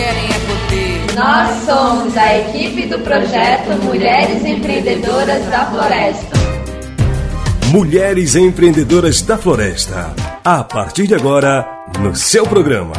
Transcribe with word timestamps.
querem 0.00 0.24
é 0.24 0.38
poder. 0.46 1.14
Nós 1.14 1.64
somos 1.64 2.16
a 2.16 2.38
equipe 2.38 2.86
do 2.86 2.98
projeto 3.00 3.70
Mulheres 3.84 4.42
Empreendedoras 4.42 5.44
da 5.50 5.66
Floresta. 5.66 6.40
Mulheres 7.66 8.34
Empreendedoras 8.34 9.20
da 9.20 9.36
Floresta. 9.36 10.14
A 10.42 10.64
partir 10.64 11.06
de 11.06 11.14
agora, 11.14 11.68
no 12.00 12.16
seu 12.16 12.46
programa. 12.46 12.94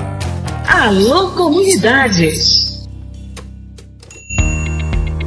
Alô, 0.67 1.31
comunidade! 1.31 2.29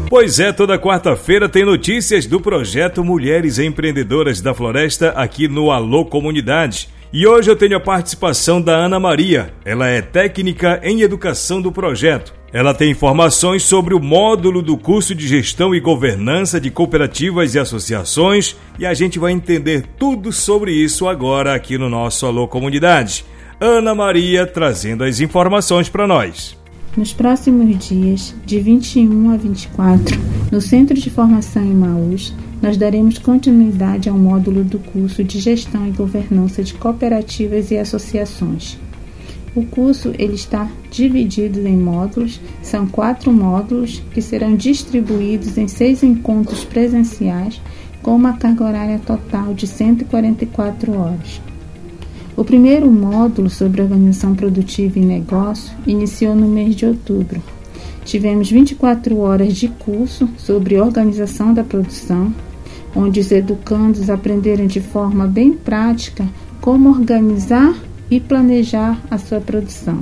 Pois 0.08 0.38
é, 0.38 0.52
toda 0.52 0.78
quarta-feira 0.78 1.48
tem 1.48 1.64
notícias 1.64 2.24
do 2.24 2.40
projeto 2.40 3.02
Mulheres 3.02 3.58
Empreendedoras 3.58 4.40
da 4.40 4.54
Floresta 4.54 5.10
aqui 5.10 5.48
no 5.48 5.72
Alô 5.72 6.04
Comunidade. 6.04 6.88
E 7.16 7.28
hoje 7.28 7.48
eu 7.48 7.54
tenho 7.54 7.76
a 7.76 7.80
participação 7.80 8.60
da 8.60 8.74
Ana 8.74 8.98
Maria. 8.98 9.54
Ela 9.64 9.86
é 9.88 10.02
técnica 10.02 10.80
em 10.82 11.02
educação 11.02 11.62
do 11.62 11.70
projeto. 11.70 12.34
Ela 12.52 12.74
tem 12.74 12.90
informações 12.90 13.62
sobre 13.62 13.94
o 13.94 14.00
módulo 14.00 14.60
do 14.60 14.76
curso 14.76 15.14
de 15.14 15.28
gestão 15.28 15.72
e 15.72 15.78
governança 15.78 16.60
de 16.60 16.72
cooperativas 16.72 17.54
e 17.54 17.58
associações 17.60 18.56
e 18.80 18.84
a 18.84 18.92
gente 18.94 19.16
vai 19.20 19.30
entender 19.30 19.86
tudo 19.96 20.32
sobre 20.32 20.72
isso 20.72 21.06
agora 21.06 21.54
aqui 21.54 21.78
no 21.78 21.88
nosso 21.88 22.26
Alô 22.26 22.48
Comunidade. 22.48 23.24
Ana 23.60 23.94
Maria 23.94 24.44
trazendo 24.44 25.04
as 25.04 25.20
informações 25.20 25.88
para 25.88 26.08
nós. 26.08 26.58
Nos 26.96 27.12
próximos 27.12 27.88
dias, 27.88 28.32
de 28.46 28.60
21 28.60 29.30
a 29.30 29.36
24, 29.36 30.16
no 30.52 30.60
Centro 30.60 30.94
de 30.94 31.10
Formação 31.10 31.64
em 31.64 31.74
Maús, 31.74 32.32
nós 32.62 32.76
daremos 32.76 33.18
continuidade 33.18 34.08
ao 34.08 34.16
módulo 34.16 34.62
do 34.62 34.78
curso 34.78 35.24
de 35.24 35.40
Gestão 35.40 35.88
e 35.88 35.90
Governança 35.90 36.62
de 36.62 36.72
Cooperativas 36.74 37.72
e 37.72 37.78
Associações. 37.78 38.78
O 39.56 39.66
curso 39.66 40.12
ele 40.16 40.34
está 40.34 40.70
dividido 40.88 41.66
em 41.66 41.76
módulos, 41.76 42.40
são 42.62 42.86
quatro 42.86 43.32
módulos 43.32 44.00
que 44.12 44.22
serão 44.22 44.54
distribuídos 44.54 45.58
em 45.58 45.66
seis 45.66 46.04
encontros 46.04 46.64
presenciais 46.64 47.60
com 48.02 48.14
uma 48.14 48.34
carga 48.34 48.64
horária 48.64 49.00
total 49.04 49.52
de 49.52 49.66
144 49.66 50.96
horas. 50.96 51.40
O 52.36 52.42
primeiro 52.42 52.90
módulo 52.90 53.48
sobre 53.48 53.80
organização 53.80 54.34
produtiva 54.34 54.98
e 54.98 55.04
negócio 55.04 55.72
iniciou 55.86 56.34
no 56.34 56.48
mês 56.48 56.74
de 56.74 56.84
outubro. 56.84 57.40
Tivemos 58.04 58.50
24 58.50 59.16
horas 59.18 59.54
de 59.54 59.68
curso 59.68 60.28
sobre 60.36 60.80
organização 60.80 61.54
da 61.54 61.62
produção, 61.62 62.34
onde 62.94 63.20
os 63.20 63.30
educandos 63.30 64.10
aprenderam 64.10 64.66
de 64.66 64.80
forma 64.80 65.28
bem 65.28 65.52
prática 65.52 66.26
como 66.60 66.88
organizar 66.88 67.72
e 68.10 68.18
planejar 68.18 69.00
a 69.08 69.16
sua 69.16 69.40
produção. 69.40 70.00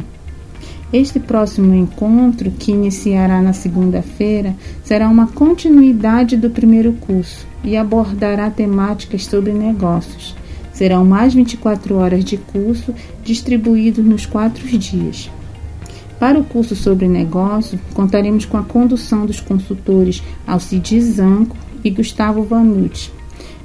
Este 0.90 1.20
próximo 1.20 1.74
encontro, 1.74 2.50
que 2.50 2.72
iniciará 2.72 3.42
na 3.42 3.52
segunda-feira, 3.52 4.54
será 4.82 5.08
uma 5.08 5.26
continuidade 5.26 6.36
do 6.36 6.48
primeiro 6.48 6.94
curso 6.94 7.46
e 7.62 7.76
abordará 7.76 8.50
temáticas 8.50 9.26
sobre 9.26 9.52
negócios. 9.52 10.34
Serão 10.82 11.04
mais 11.04 11.32
24 11.32 11.94
horas 11.94 12.24
de 12.24 12.36
curso 12.36 12.92
distribuídos 13.22 14.04
nos 14.04 14.26
quatro 14.26 14.66
dias. 14.66 15.30
Para 16.18 16.40
o 16.40 16.42
curso 16.42 16.74
sobre 16.74 17.06
negócio, 17.06 17.78
contaremos 17.94 18.44
com 18.44 18.56
a 18.56 18.64
condução 18.64 19.24
dos 19.24 19.38
consultores 19.38 20.24
Alcides 20.44 21.04
Zanco 21.04 21.56
e 21.84 21.90
Gustavo 21.90 22.42
Vanucci. 22.42 23.12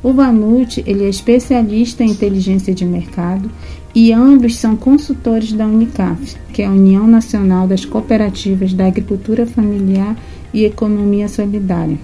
O 0.03 0.13
Vanucci 0.13 0.83
ele 0.85 1.05
é 1.05 1.09
especialista 1.09 2.03
em 2.03 2.11
inteligência 2.11 2.71
de 2.71 2.85
mercado 2.85 3.49
e 3.95 4.13
ambos 4.13 4.55
são 4.55 4.75
consultores 4.75 5.51
da 5.53 5.65
Unicaf, 5.65 6.35
que 6.53 6.61
é 6.61 6.67
a 6.67 6.71
União 6.71 7.07
Nacional 7.07 7.67
das 7.67 7.83
Cooperativas 7.83 8.75
da 8.75 8.85
Agricultura 8.85 9.47
Familiar 9.47 10.15
e 10.53 10.65
Economia 10.65 11.27
Solidária, 11.27 11.97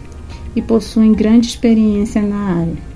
e 0.56 0.62
possuem 0.64 1.14
grande 1.14 1.46
experiência 1.46 2.20
na 2.20 2.36
área 2.36 2.93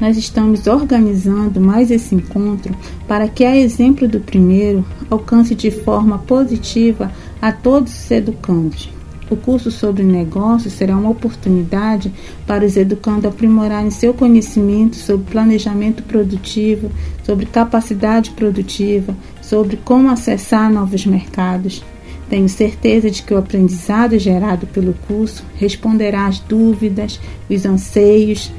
nós 0.00 0.16
estamos 0.16 0.66
organizando 0.66 1.60
mais 1.60 1.90
esse 1.90 2.14
encontro 2.14 2.74
para 3.06 3.28
que, 3.28 3.44
a 3.44 3.54
exemplo 3.54 4.08
do 4.08 4.18
primeiro, 4.18 4.84
alcance 5.10 5.54
de 5.54 5.70
forma 5.70 6.18
positiva 6.18 7.12
a 7.40 7.52
todos 7.52 7.92
os 7.92 8.10
educandos. 8.10 8.90
O 9.30 9.36
curso 9.36 9.70
sobre 9.70 10.02
negócios 10.02 10.72
será 10.72 10.96
uma 10.96 11.10
oportunidade 11.10 12.12
para 12.46 12.64
os 12.64 12.76
educandos 12.76 13.26
aprimorarem 13.26 13.90
seu 13.90 14.12
conhecimento 14.12 14.96
sobre 14.96 15.30
planejamento 15.30 16.02
produtivo, 16.02 16.90
sobre 17.22 17.46
capacidade 17.46 18.30
produtiva, 18.30 19.14
sobre 19.40 19.76
como 19.76 20.10
acessar 20.10 20.72
novos 20.72 21.06
mercados. 21.06 21.84
Tenho 22.28 22.48
certeza 22.48 23.08
de 23.08 23.22
que 23.22 23.32
o 23.32 23.38
aprendizado 23.38 24.18
gerado 24.18 24.66
pelo 24.66 24.94
curso 25.06 25.44
responderá 25.56 26.26
às 26.26 26.40
dúvidas, 26.40 27.20
os 27.48 27.64
anseios 27.64 28.50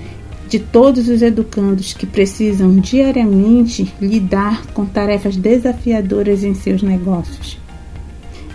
de 0.52 0.60
todos 0.60 1.08
os 1.08 1.22
educandos 1.22 1.94
que 1.94 2.06
precisam 2.06 2.76
diariamente 2.76 3.90
lidar 4.02 4.68
com 4.74 4.86
tarefas 4.86 5.38
desafiadoras 5.38 6.44
em 6.44 6.54
seus 6.54 6.84
negócios. 6.84 7.58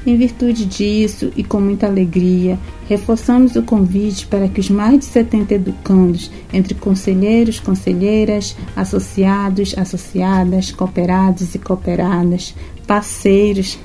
Em 0.07 0.15
virtude 0.15 0.67
disso 0.67 1.33
e 1.35 1.43
com 1.43 1.59
muita 1.59 1.87
alegria, 1.87 2.59
reforçamos 2.87 3.57
o 3.57 3.63
convite 3.63 4.27
para 4.27 4.47
que 4.47 4.61
os 4.61 4.69
mais 4.69 4.99
de 4.99 5.05
70 5.07 5.55
educandos, 5.55 6.31
entre 6.53 6.75
conselheiros, 6.75 7.59
conselheiras, 7.59 8.55
associados, 8.77 9.75
associadas, 9.79 10.71
cooperados 10.71 11.55
e 11.55 11.59
cooperadas, 11.59 12.55
parceiros 12.87 13.79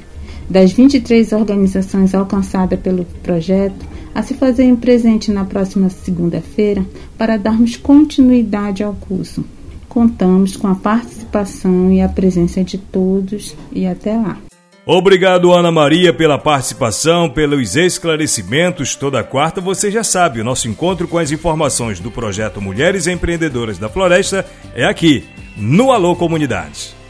das 0.49 0.73
23 0.73 1.31
organizações 1.31 2.13
alcançadas 2.13 2.77
pelo 2.77 3.05
projeto, 3.23 3.90
a 4.13 4.21
se 4.21 4.33
fazerem 4.33 4.75
presente 4.75 5.31
na 5.31 5.45
próxima 5.45 5.89
segunda-feira 5.89 6.85
para 7.17 7.37
darmos 7.37 7.77
continuidade 7.77 8.83
ao 8.83 8.93
curso. 8.93 9.43
Contamos 9.87 10.55
com 10.55 10.67
a 10.67 10.75
participação 10.75 11.91
e 11.91 12.01
a 12.01 12.07
presença 12.07 12.63
de 12.63 12.77
todos 12.77 13.55
e 13.71 13.85
até 13.85 14.13
lá. 14.13 14.37
Obrigado, 14.85 15.53
Ana 15.53 15.71
Maria, 15.71 16.11
pela 16.11 16.39
participação, 16.39 17.29
pelos 17.29 17.75
esclarecimentos. 17.75 18.95
Toda 18.95 19.23
quarta 19.23 19.61
você 19.61 19.91
já 19.91 20.03
sabe, 20.03 20.41
o 20.41 20.43
nosso 20.43 20.67
encontro 20.67 21.07
com 21.07 21.17
as 21.17 21.31
informações 21.31 21.99
do 21.99 22.09
projeto 22.09 22.59
Mulheres 22.59 23.05
Empreendedoras 23.05 23.77
da 23.77 23.89
Floresta 23.89 24.45
é 24.73 24.85
aqui, 24.85 25.23
no 25.55 25.91
Alô 25.91 26.15
Comunidade. 26.15 27.00